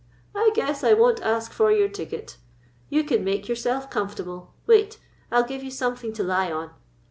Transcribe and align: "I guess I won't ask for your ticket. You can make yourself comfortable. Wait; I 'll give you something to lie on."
"I 0.35 0.49
guess 0.55 0.83
I 0.83 0.93
won't 0.93 1.21
ask 1.21 1.53
for 1.53 1.71
your 1.71 1.87
ticket. 1.87 2.37
You 2.89 3.03
can 3.03 3.23
make 3.23 3.47
yourself 3.47 3.91
comfortable. 3.91 4.55
Wait; 4.65 4.97
I 5.31 5.37
'll 5.39 5.43
give 5.47 5.63
you 5.63 5.69
something 5.69 6.11
to 6.13 6.23
lie 6.23 6.51
on." 6.51 6.71